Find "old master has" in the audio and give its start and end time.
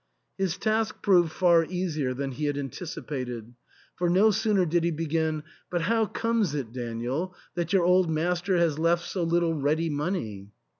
7.83-8.79